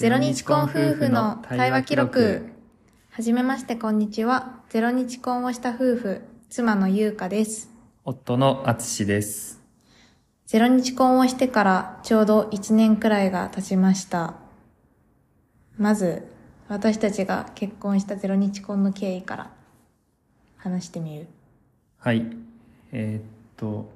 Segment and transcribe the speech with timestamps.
[0.00, 2.46] ゼロ日婚夫婦の対話記録。
[3.10, 4.62] はじめまして、こんにちは。
[4.70, 7.68] ゼロ日婚をした夫婦、妻の優香です。
[8.06, 9.60] 夫の淳です。
[10.46, 14.36] ゼロ日婚をしてからちょうど1年くらいが経ちました。
[15.76, 16.26] まず、
[16.68, 19.50] 私たちが結婚したゼロ日婚の経緯から
[20.56, 21.26] 話してみる。
[21.98, 22.24] はい。
[22.92, 23.22] えーっ
[23.58, 23.92] と、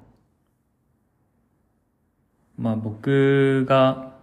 [2.59, 4.14] まあ僕が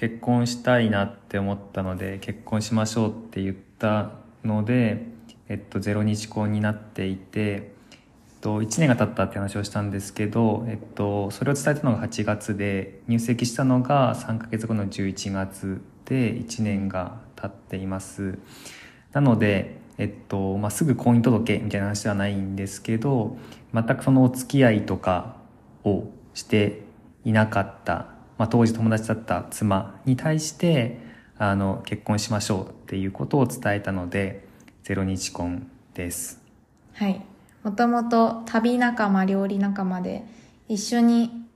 [0.00, 5.04] 結婚したいなって思ったので、結婚しましょうって言ったので、
[5.50, 7.72] えっと、ゼロ日婚になっていて、え
[8.38, 18.38] っと、1年が経ったって話をしたんですけど、えっと、それを伝えたのが8月で、入籍したのが3ヶ月後の11月で1年が経っています。
[19.12, 23.36] なので、えっと、まあ、すぐ婚姻届みたいな話ではないんですけど、
[23.74, 25.36] 全くそのお付き合いとか
[25.84, 26.84] をして
[27.26, 30.98] いなかった、まあ、当時友達だった妻に対して、
[31.36, 34.48] あの、結婚しましょうっていうことを伝えたので、
[34.82, 36.40] ゼロ日婚です。
[36.94, 37.22] はい。
[37.62, 40.24] もともと旅仲間、料理仲間で、
[40.68, 41.46] 一緒に、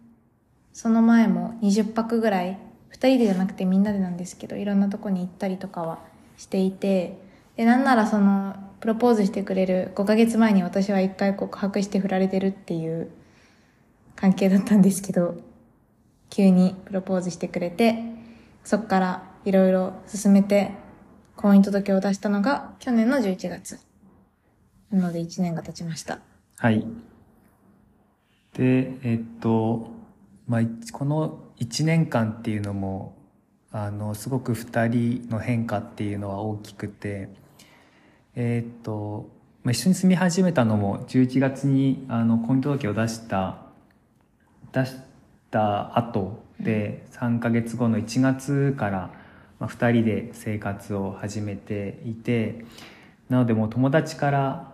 [0.75, 2.59] その前も20泊ぐらい、
[2.91, 6.01] 二人でじゃなくてみんなでなんですけど、いろんなとこに行ったりとかは
[6.37, 7.17] していて、
[7.57, 13.09] で、なんならその、プロポーズしてくれる5ヶ月前に私は一回告白して振られてるっていう
[14.17, 15.54] 関係だったんですけど、
[16.35, 17.95] 急にプロポーズしてくれて、
[18.65, 20.73] そっからいろいろ進めて、
[21.37, 23.79] 婚姻届を出したのが去年の11月。
[24.91, 26.19] なので1年が経ちました。
[26.57, 26.85] はい。
[28.55, 29.93] で、えっと、
[30.49, 33.17] まあ、この1年間っていうのも、
[33.71, 37.29] あの、すごく2人の変化っていうのは大きくて、
[38.35, 39.31] えっと、
[39.63, 43.59] まあ、一緒に住み始めたのも11月にあの婚姻届を出した、
[44.73, 44.97] 出し
[45.55, 49.11] た後で3ヶ月後の1月から、
[49.61, 52.65] まあ、2人で生活を始めていて、
[53.29, 54.73] なのでもう友達から、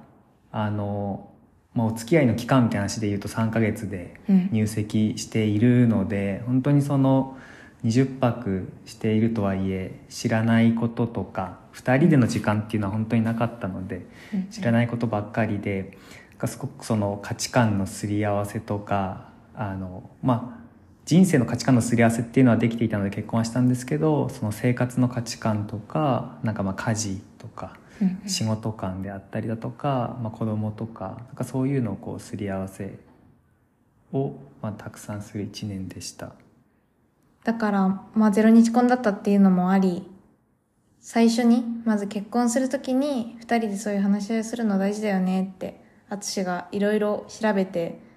[0.50, 1.30] あの、
[1.74, 4.48] まあ、お付き合いの期間みたいな話で言うと3ヶ月でうん。
[4.52, 7.36] 入籍しているので、本当にその
[7.84, 14.04] 20泊しているとはいえ知らないこととか2人での時間っていうのは本当になかったので
[14.50, 15.96] 知らないことばっかりで
[16.44, 20.59] すごくその価値観のすり合わせとかあのまあ
[21.10, 27.76] 人生の価値観のすり合わせっていうのはできていたので結婚はしたんですけどその生活の価値観とかなんかまあ家事とか
[28.28, 32.96] 仕事観であったりだとか、まあ、子供とかなんかそういうのをこうすり合わせ
[34.12, 36.30] を、まあ、たくさんする一年でした。
[37.42, 40.08] だから、まあ、ゼロ日婚だったっていうのもあり、
[41.00, 48.09] 最初に、まず結婚するときに、二人でそういう話し合いをするの大事だよねって、あつしがいろいろ調べて、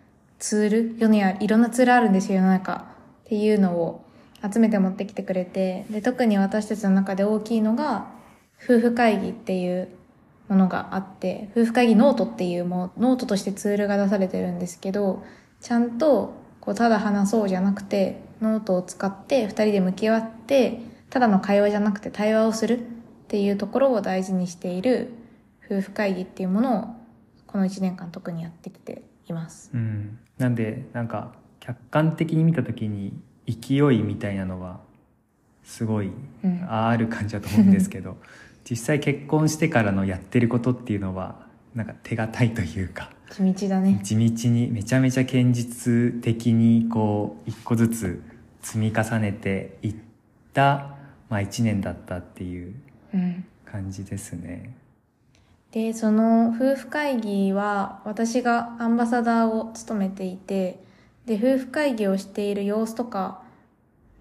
[0.43, 2.73] ツール、世にはいろんなツールあるんですよ、世の中。
[2.73, 4.03] っていうのを
[4.43, 8.11] 集めて持ってきてくれて、で、特に私たちの中で大きいのが、
[8.61, 9.87] 夫婦会議っていう
[10.49, 15.23] ものがあって、夫婦会議ノートっていうもう、ノートとしてツールが出されてるんですけど、
[15.61, 22.83] ちゃんと、こう、ただ話そうじゃなくて、ノートを使って二人で向き合って、ただの会話じゃなくて対話をするっ
[23.29, 25.13] ていうところを大事にしている
[25.71, 26.85] 夫婦会議っていうものを、
[27.47, 29.71] この一年間特にやってきています。
[29.73, 33.13] うん、なんでなんか客観的に見た時に
[33.47, 34.79] 勢いみたいなのは
[35.63, 36.11] すごい
[36.43, 38.17] うんある感じだと思うんですけど
[38.69, 43.99] 実際結婚してからのやってることっていうのはなんか手堅いというか地道だね。
[44.03, 48.21] 地道にめちゃめちゃ堅実的にこう一個ずつ
[48.61, 49.95] 積み重ねていっ
[50.53, 50.95] た、
[51.29, 52.75] まあ、一年だったっていう
[53.13, 53.45] うん。
[53.65, 54.75] 感じですね。
[55.73, 60.83] で、その夫婦会議は私がアンバサダーを務めていて、
[61.25, 63.41] で、夫婦会議をしている様子とか、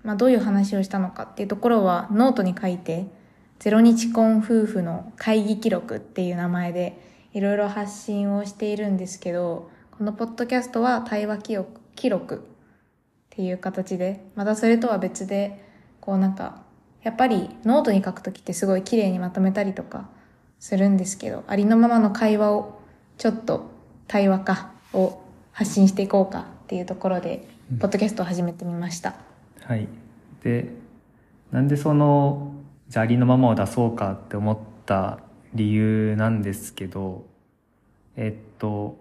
[0.03, 3.07] まあどういう話をしたのかっていうところはノートに書いて、
[3.59, 6.99] ゼロ日婚夫婦の会議記録っていう名前で
[7.35, 12.39] いろいろ発信をしているんですけど、このポッドキャストは対話記録記録っ
[13.29, 15.63] ていう形で、またそれとは別で、
[16.01, 16.63] こうなんか、
[17.03, 20.09] やっぱりノートに書くときってすごい綺麗にまとめたりとか
[20.63, 22.81] するんですけど、ありのままの会話を
[23.19, 23.67] ちょっと
[24.07, 25.21] 対話化を
[25.51, 27.49] 発信していこうかっていうところで、
[27.81, 29.17] ポッドキャストを始めてみました。
[29.65, 29.89] はい。
[30.45, 30.69] で、
[31.51, 32.53] なんでその、
[32.89, 35.19] じゃあありのままを出そうかって思った
[35.53, 37.27] 理由なんですけど、
[38.15, 38.97] えっと、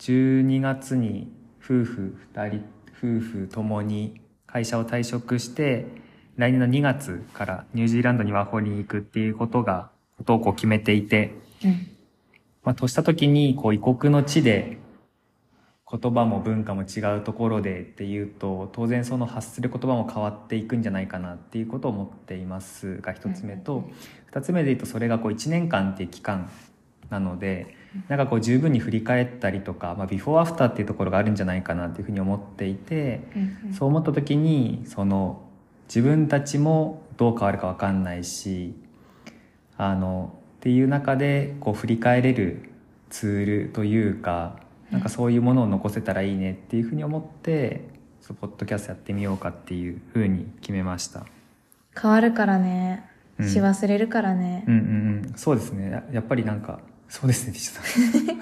[0.00, 2.64] 12月に夫婦二人、
[2.98, 5.86] 夫婦ともに会社を退職して、
[6.34, 9.92] 来年の2月からニュージーランドにワーホリに行くっていうことが、
[10.22, 11.34] ことをこう決めていて、
[11.64, 11.88] うん。
[12.62, 14.78] まあ、とした時に、こう、異国の地で、
[15.90, 23.84] 言葉も文化も違うところでっていうと当然その発する言葉も変わっていくんじゃないかなっていうことを思っていますが一つ目と
[24.24, 26.50] 二つ目で言うとそれがこう1年間っていう期間
[27.10, 27.76] なので
[28.08, 33.20] なんかこう十分に振り返ったりとか、まあ、ビフォーアフターっていうところがあるんじゃないかなっていうふうに思っていて
[33.78, 35.42] そう思った時にその
[35.88, 38.74] 自分たちもどう変わるか分かんないし
[39.84, 42.70] あのっていう中でこう振り返れる
[43.10, 44.56] ツールというか
[44.92, 47.88] なんかそういうものを残せたらいいねっていうふうに思って
[48.20, 51.26] そうポッドキャストやってみようかっていうふうに決めました。
[52.00, 53.10] 変わるからね。
[53.38, 53.48] うん。
[53.48, 54.64] し忘れるからね。
[54.68, 54.80] うんうん
[55.26, 55.32] うん。
[55.34, 55.90] そうですね。
[55.90, 56.78] ややっぱりなんか
[57.08, 57.54] そうですね。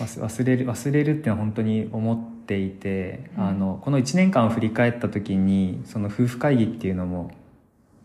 [0.00, 3.44] 忘忘れる忘れるってのは本当に思っていて、うん。
[3.44, 7.30] あのこの1年間を振り返った時にその夫婦会議っていうのも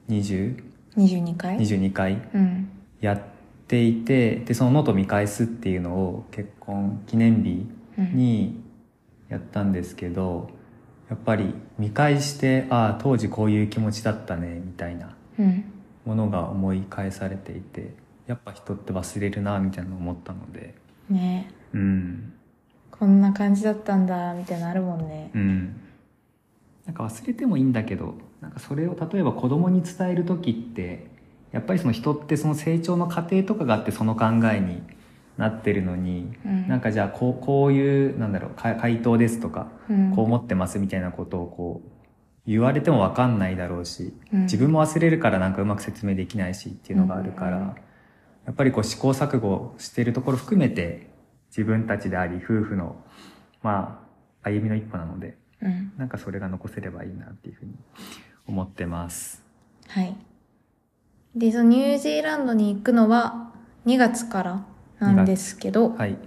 [0.09, 0.63] 20
[0.97, 2.21] 22回？22回。
[2.33, 2.69] うん。
[3.01, 3.21] やっ
[3.67, 7.65] ていてでそのノートを見返すっていうのを結婚記念日
[7.97, 8.15] うん。
[8.15, 8.63] に
[9.29, 10.49] やったんですけど、
[11.09, 15.65] やっぱり見返してああ当時こういう気持ちだったねみたいなうん。
[16.05, 17.93] ものが思い返されていて
[18.27, 20.75] やっぱ人って忘れるなみたいなのを思ったので。
[21.09, 21.49] ね。
[21.73, 22.33] うん。
[22.91, 25.31] こんな感じだったんだみたいなのあるもんね。
[25.33, 25.81] うん。
[26.85, 31.07] なんか忘れてもいいんだけどなんかそれを例えば子供に伝える時って
[31.53, 34.83] やっぱりその人ってその成長の過程とかがあってその考えに
[35.37, 36.67] なってるのに、うん。
[36.67, 40.13] なんかじゃあこうこういうなんだろうか回答ですとかうん。
[40.13, 41.89] こう思ってますみたいなことをこう
[42.45, 44.41] 言われても分かんないだろうし、うん。
[44.41, 47.63] 自分も忘れるからなんかうまく説明できないしっていうのがあるから、うん。
[47.65, 47.75] や
[48.51, 51.07] っぱりこう試行錯誤してるところ含めて
[51.49, 52.97] 自分たちであり夫婦の
[53.61, 54.03] ま
[54.43, 55.93] あ歩みの一歩なのでうん。
[55.97, 57.71] なんかそれが残せればいいなっていうふうに
[58.47, 59.43] 思ってます。
[59.87, 60.15] はい
[61.35, 63.51] でそのニュージーランドに行くのは
[63.85, 64.65] 2月から
[64.99, 66.17] なんですけど、はい、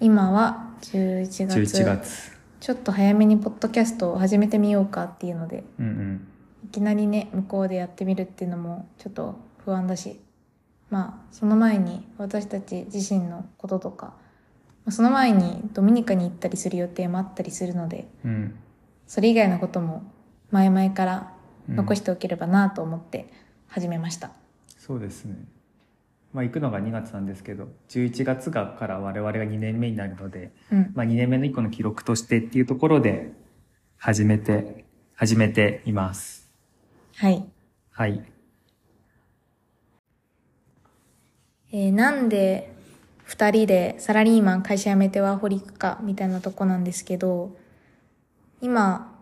[0.00, 2.32] 今は11月11月。
[2.60, 6.28] ちょっと早めにポッドキャストを始めてみようかっていうのでうんうん。
[6.64, 10.20] いきなりね向こうでやってみるっていうのもちょっと不安だし
[10.90, 14.14] まあその前に私たち自身のこととかま
[14.86, 18.58] あその前にドミニカに行ったりする予定もあったりするのでうん。
[19.06, 20.02] それ以外のことも
[20.50, 21.32] 前々から
[21.68, 23.32] 残しうんておければなと思って
[23.68, 24.30] 始めました、
[24.76, 25.36] そうですね。
[26.32, 33.32] まあ行くのが2月なんですけど、11月がから我々が2年目になるので、うんまあ2年目の一個の記録としてっていうところで
[33.96, 34.84] 始めて、
[35.14, 36.50] 始めています。
[37.16, 37.44] はい、
[37.90, 38.22] はい。
[41.70, 42.72] えーなんで
[43.26, 47.54] 2人でサラリーマン会社辞めてワーホリ行くかみたいなとこなんですけど
[48.62, 49.14] 今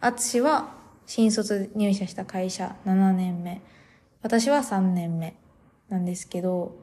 [0.00, 0.77] 淳は
[1.08, 3.60] 新卒入社した会社7年目。
[4.22, 5.34] 私は3年目
[5.88, 6.76] なんですけど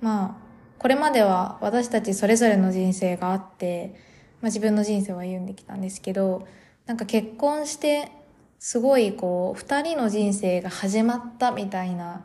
[0.00, 0.36] まあ
[0.78, 3.94] これまでは私たちそれぞれの人生があって、
[4.40, 6.46] まあ、自分の人生を歩んできたんですけど
[6.86, 8.10] なんか結婚して
[8.58, 12.24] すごいこう2人の人生が始まったみたいな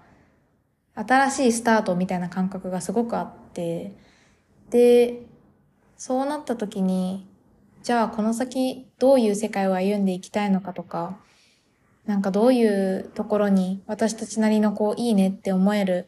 [0.98, 3.94] 新しいスタートみたいな感覚がすごくあって、
[4.71, 5.21] で、
[5.95, 7.27] そうなった時に、
[7.83, 11.19] じゃあこの先どういう世界を歩んでいきたいのかとか、
[12.07, 16.07] なんかどういうところに私たちなりのこういいねって思える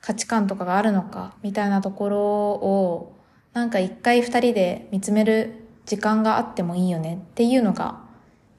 [0.00, 3.16] 価値観とかがあるのかみたいなところを、
[3.52, 8.04] なんか一回二人で見つめる時間があってもいいよねっていうのが、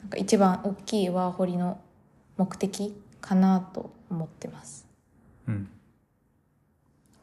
[0.02, 1.80] なんか一番大きいワーホリの
[2.36, 4.86] 目的かなと思ってます。
[5.48, 5.70] うん。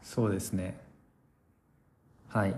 [0.02, 0.80] そうですね。
[2.28, 2.54] はい。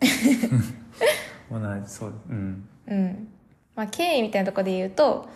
[1.52, 2.68] 同じ、そう、うん。
[2.86, 3.28] うん。
[3.74, 5.28] まあ、経緯みたいなところで言うと、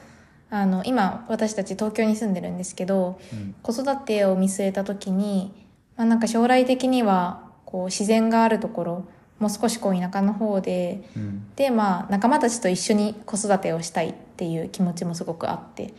[0.51, 3.55] あの、今、私たち東京に住んでるんですけど、うん。
[3.63, 5.53] 子育てを見据えたときに、
[5.97, 9.05] まあ、なんか将来的には、こう、自然があるところ、
[9.39, 11.47] もう少しこう、田舎の方で、うん。
[11.57, 15.95] で、まあ、仲間たちと一緒に子育てをしたいっていう気持ちもすごくあって、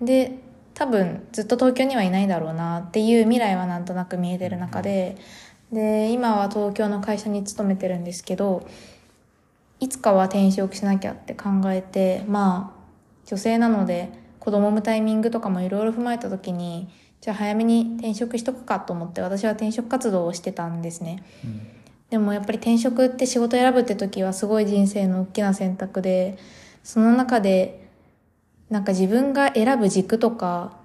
[0.00, 0.06] うん。
[0.06, 0.38] で、
[0.74, 5.16] 多分ずっと東京にはいないだろうなっていう未来はなんとなく見えてる中で、
[5.72, 8.66] で、今は東京の会社に勤めてるんですけど、
[9.80, 12.73] いつかは転職しなきゃって考えて、まあ、
[13.26, 16.88] 女性なので子供を産むタイミングとかもいろいろ踏まえた時に、
[17.20, 21.24] じゃあ早めに転職しとくかと思って私は転職活動をしてたんですね。
[21.42, 21.60] うん。
[22.10, 26.36] でもやっぱり転職って仕事選ぶって時はすごい人生の大きな選択で、
[26.82, 27.88] その中で、
[28.68, 30.76] なんか自分が選ぶ軸とか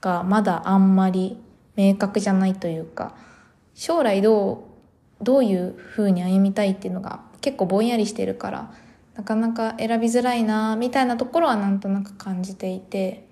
[0.00, 1.38] がまだあんまり
[1.76, 3.14] 明確じゃないというか、
[3.74, 4.66] 将来ど
[5.20, 8.74] う、どういう風に歩みたいっていうのが結構ぼんやりしてるから、
[9.14, 13.28] なかなか選びづらいなみたいなところはなんとなく感じていて、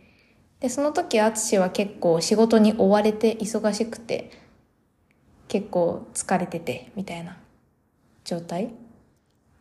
[0.60, 4.30] で、その時、アツシは結構仕事に追われて忙しくて、
[5.48, 7.36] 結構疲れてて、みたいな
[8.24, 8.70] 状態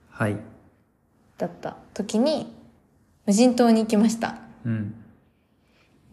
[0.09, 0.37] はい。
[1.37, 2.53] だった時に
[3.25, 4.37] 無人島に行きました。
[4.63, 4.93] うん。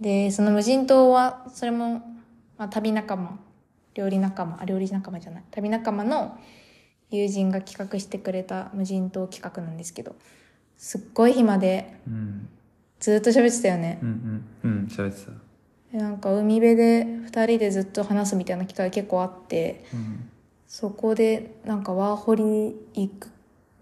[0.00, 2.00] でその無人島はそれも、
[2.56, 3.38] まあ、旅仲間
[3.94, 5.44] 料理仲間あ料理仲間じゃない。
[5.50, 6.38] 旅仲間の
[7.10, 10.16] 友人が企画してくれた無人島企画なんですけど
[10.76, 12.48] すっごい暇でうん
[13.00, 13.98] ずっと喋ってたよね。
[14.02, 15.32] うんうんうん喋ってた。
[15.92, 20.28] でなんか海辺で2人でずっと話すみたいな機会結構あってうん
[20.66, 22.42] そこでなんかワーホリ
[22.94, 23.08] 行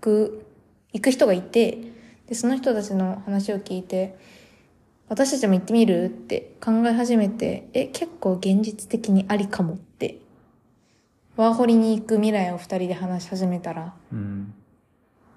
[0.01, 0.45] く
[0.93, 1.79] 行く人がいて
[2.29, 4.17] でその人たちの話を聞いて
[5.09, 6.05] 私たちも行ってみる？
[6.05, 9.86] って考え始めてえ結構現実的にありかもって
[11.37, 14.55] ワーホリに行く未来を2人で話し始めたらうん。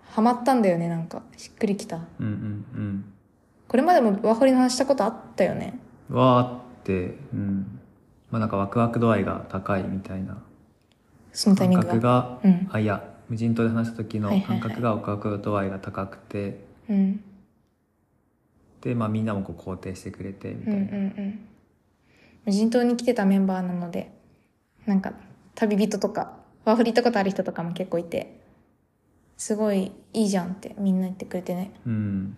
[0.03, 1.22] ハマったんだよねなんか。
[1.38, 1.98] しっくりきた。
[2.20, 2.29] うんう
[2.79, 3.13] ん
[3.68, 5.77] これまでもワーホリの話したことあったよね？
[6.10, 7.79] うんわーってうん。
[8.32, 10.38] まあなんかワクワク度合いが高いみたいな
[11.32, 12.39] そのタイミン感グが。
[12.41, 12.70] 覚が、うん。
[12.72, 14.60] あいや無人島で話した時のはいはいはい。
[14.62, 17.24] 感覚がワクワク度合いが高くて、うん。
[18.82, 21.39] でまあみんなもこう肯定してくれてみうんうんたいな、うん。
[22.46, 24.12] 無人島に来てたメンバーなので
[24.88, 25.13] なんか
[25.56, 28.39] 旅人とかワーホリ行ったことある人とかも結構いて
[29.39, 31.72] すごいいいじゃんってみんな言ってくれてね。
[31.88, 32.38] うん。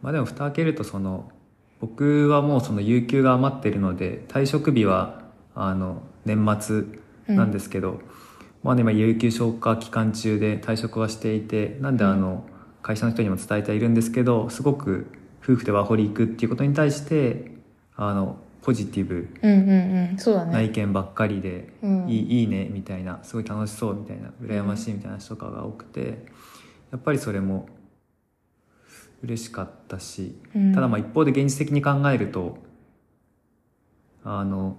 [0.00, 1.30] まあでも蓋開けるとその、
[1.80, 5.22] 僕はもうその有給が余ってるので、退職日は、
[5.56, 6.58] あの、年
[7.26, 8.00] 末なんですけど、
[8.62, 12.44] まあね、今有給消化期間中で退職はしていて、なんであの、
[12.82, 15.08] 会社の人にも伝えてはいるんですけど、すごく
[15.42, 17.50] 夫婦でワーホリ行くっていうことに対して、
[17.96, 19.28] あの、ポジティブ
[20.50, 22.08] な見ばっかりで、うん。
[22.08, 26.26] いいいいねみたいなすごい楽しそうみたいな羨ましいみたいな人とかが多くて
[26.90, 27.68] やっぱりそれも
[29.22, 30.74] 嬉しかったし、うん。
[30.74, 32.58] ただまあ一方で現実的に考えると
[34.24, 34.78] あの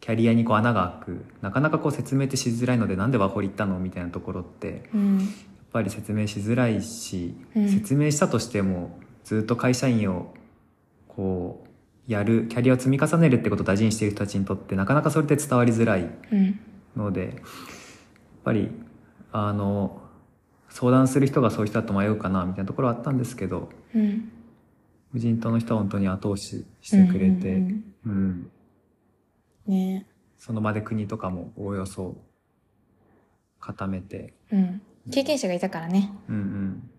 [0.00, 5.18] キャリアにこう穴が開くなかなかこう説明ってしづらいのでなんでワーホリ行ったのみたいなところってうん。
[5.18, 5.26] やっ
[5.72, 7.68] ぱり説明しづらいし、うん。
[7.68, 10.32] 説明したとしてもずっと会社員を
[11.08, 11.63] こう
[12.06, 16.60] やるキャリアを積み重ねるってことを大事にしている人たちにとってなかなかそれって伝わりづらいうん。
[16.96, 17.32] のでやっ
[18.44, 18.70] ぱり
[19.32, 20.00] あの
[20.68, 24.30] 相談する人がそういう人だと迷うかなみたいなところはあったんですけどうん。
[25.12, 27.62] 無人島の人は本当に後押ししてくれて、
[30.38, 32.16] その場で国とかもおおよそ
[33.60, 34.34] 固めて。
[34.50, 34.82] うん。
[35.12, 36.10] 経験者がいたからね。
[36.28, 36.90] うんうん。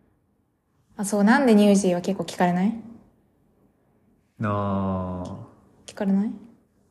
[0.96, 2.74] あそうなんでニュージーは結構聞かれない？
[4.42, 5.36] ああ。
[5.86, 6.32] 聞かれない？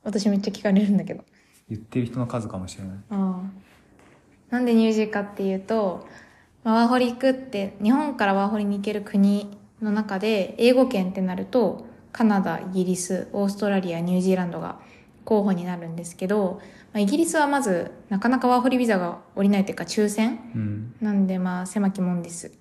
[0.03, 1.25] 私めっちゃ聞かれるんだけど。
[1.69, 2.97] 言ってる人の数かもしれない。
[3.11, 3.41] ああ。
[4.51, 6.07] なんでニュージーかっていうと、
[6.63, 14.79] まあワーホリ行くって日本からワーホリに行ける国の中で英語圏ってなるとカナダイギリスオーストラリアニュージーランドが
[15.25, 16.61] 候補になるんですけど、
[16.93, 20.95] まあ、イギリスはまずなかなかワーホリビザが下りないというか抽選うん。
[21.01, 22.53] なんでまあ狭き門です。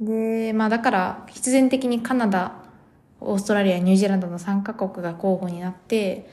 [0.00, 2.59] でまあだから必然的にカナダ
[3.20, 6.30] オーストラリアニュージーランドの3カ国が候補になって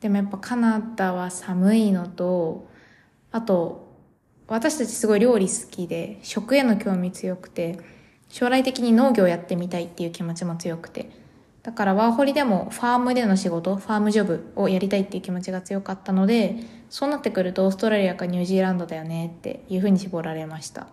[0.00, 2.68] でもやっぱカナダは寒いのと
[3.30, 3.88] あと
[4.48, 7.78] 私たちすごい料理好きで食への興味強くて
[8.28, 11.10] 将来的に農業やってみたいっていう気持ちも強くて。
[11.62, 16.56] だからワーホリでもファームでの仕事ファームジョブをやりたいっていう気持ちが強かったので
[16.88, 20.88] そうなってくるとオーストラリアかニュージーランドだよねっていうふうに絞られました。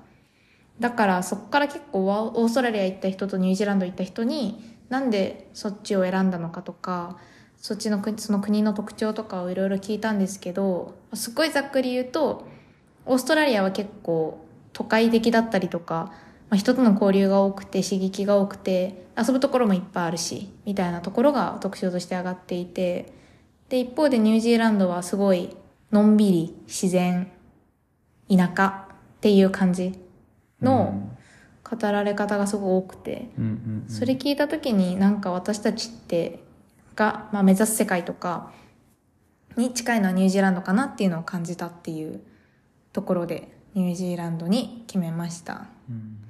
[0.79, 7.17] だからそこから結構オーストラリア行った人とニュージーランド行った人になんでそっちを選んだのかとか
[7.57, 12.47] そっちの国その国の特徴とかをいろいろ聞いたんですけどすっごいざっくり言うと
[13.05, 16.11] オーストラリアは結構都会的だったりとか、
[16.49, 23.11] まあ、人との交流が多くて刺激が多くて遊ぶところもいっぱいあるしみたいなところが特徴として上がっていて
[23.69, 25.55] で一方でニュージーランドはすごい
[25.91, 27.31] のんびり自然
[28.29, 29.99] 田舎っていう感じ
[30.61, 31.16] の
[31.69, 33.29] 語られ方がすごい多くて、
[33.87, 36.39] それ聞いた時になんか私たちって
[36.95, 38.51] が、まあ、目指す世界とか
[39.55, 42.21] に近いのはニュージーランドかなっていうのを感じたっていう
[42.91, 45.67] ところでニュージーランドに決めました。
[45.89, 46.23] うん。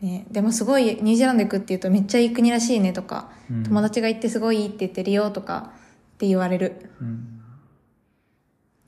[0.00, 3.62] ね、でもすごいニュージーランド行くっていうとめっちゃいい国らしいねとか、うん。
[3.62, 5.72] 友達が行ってすごいいいって言ってるよとか
[6.14, 6.90] って言われる。
[7.00, 7.31] うん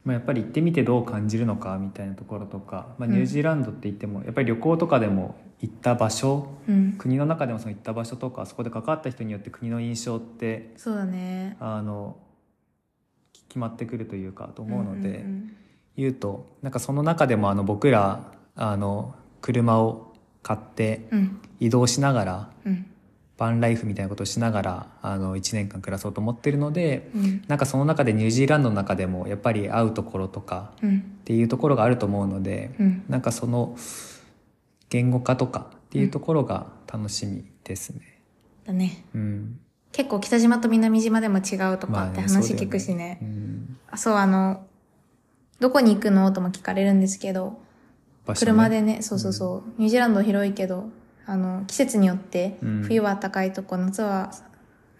[0.04, 6.92] まあ、やっぱり行ってみてどう感じるのかみたいなところとか、まあ、ニュージーランドって言ってもやっぱり旅行とかでも行った場所うん。
[6.98, 11.56] 国の中でもその行った場所とかそこで関わった人によって国の印象ってそうだね。
[11.58, 12.16] あの
[13.32, 15.56] き決まってくるというかと思うので、んん
[15.96, 21.18] 言うとなんかその中でもあの僕らあの車を買ってうん。
[21.18, 21.40] うん。
[21.60, 22.86] 移動しながらうん。
[23.36, 27.44] バンライフみたいなことをしながらあの1年間暮らそうと思ってるのでうん。
[27.48, 30.98] なんかその中でニュージーランドの中でもやっぱり会うところとかうん。
[30.98, 33.04] っていうところがあると思うので、うん。
[33.08, 33.76] なんかその
[34.90, 38.20] 言語化とかっていうところが楽しみですね。
[38.64, 39.04] だね。
[39.14, 39.58] うん。
[39.90, 43.76] 結構北島と南島でも違うとかって話聞くしね,、うん。
[43.90, 44.66] あそうあの
[45.60, 47.58] どこに行くのとも聞かれるんですけど
[48.28, 48.34] ね。
[48.36, 49.02] 車でね。
[49.02, 50.88] そうそうそう、ニュージーランド広いけど
[51.26, 52.82] あの季節によってうん。
[52.82, 54.32] 冬は暖かいとこ夏は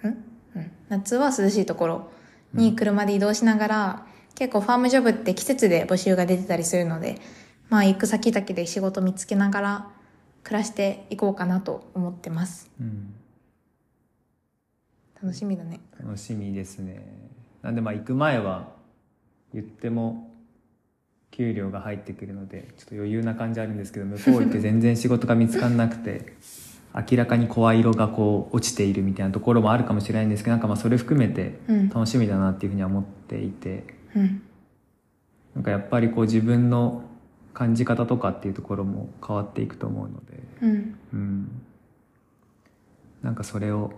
[0.02, 2.10] ん、うん、夏は涼しいところ
[2.52, 7.20] に車で移動しながら、結構ファームジョブって季節で募集が出てたりするので
[7.68, 9.90] まあ行く先々で仕事見つけながら
[10.42, 12.70] 暮らしていこうかなと思ってます。
[12.80, 13.14] うん。
[15.22, 15.80] 楽しみだね。
[15.98, 17.02] 楽しみですね。
[17.62, 18.68] なんでまあ行く前は
[19.54, 20.33] 言っても
[21.34, 26.34] 給料が入ってくるのでちょっと余裕な感じあるんですけど向こう行って全然仕事が見つかんなくて
[27.10, 31.88] 明らかに声色がこう落ちているみたいなところもあるかもしれないんですけどなんかまあそれ含めてうん。
[31.88, 33.82] 楽しみだなっていうふうには思っていて。
[34.14, 34.42] うん。
[35.56, 37.02] なんかやっぱりこう自分の
[37.52, 40.40] 感じ方とかっていうところも変わっていくと思うので。
[40.62, 40.94] うん。
[41.12, 41.48] うん。
[43.22, 43.92] なんかそれを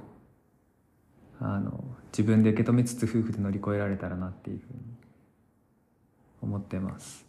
[1.39, 4.76] あの自分で受け止めつつ夫婦で乗り越えられたらなっていうふうに
[6.47, 7.27] 思ってます。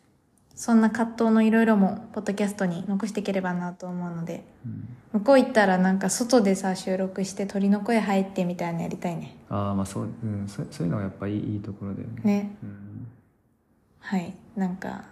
[0.56, 5.20] そんな葛藤のいろいろもポッドキャストに残していければなと思うのでうん。
[5.20, 9.38] 向こう行ったらなんか外でさ収録して鳥の声入ってみたいなのやりたいね。
[9.50, 12.22] ああまあそう,、うん、そそういうのがやっぱりいいいいところだよね。
[12.24, 12.56] ね。
[12.64, 13.08] うん。
[14.00, 14.34] はい。
[14.56, 15.06] なんか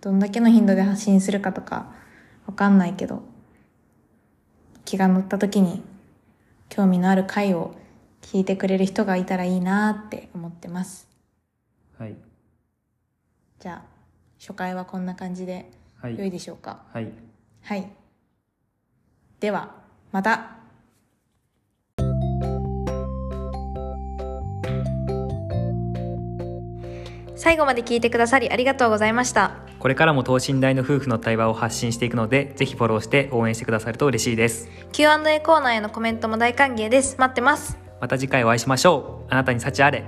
[0.00, 1.92] どんだけの頻度で発信するかとか
[2.46, 3.22] わかんないけど
[4.84, 5.82] 気が乗った時に
[6.68, 7.74] 興味のある回を
[8.20, 11.08] 聞いてくれる人がいたらいいなって思ってます。
[11.98, 12.16] はい
[13.64, 13.82] じゃあ
[14.38, 16.18] 初回はこんな感じではい。
[16.18, 16.82] 良いでしょうか？
[16.92, 17.08] はい。
[17.62, 17.88] はい。
[19.40, 19.70] では
[20.12, 20.50] また。
[27.34, 29.52] 最後まで聞いてくださりありがとうございました。
[29.78, 34.68] これからも等身大の夫婦の対話を発信していくのでぜひフォローして応援してくださると嬉しいです。
[34.92, 37.16] Q&A コーナーへのコメントも大歓迎です。
[37.18, 37.78] 待ってます。
[37.98, 39.32] また次回お会いしましょう。
[39.32, 40.04] あなたに幸あれ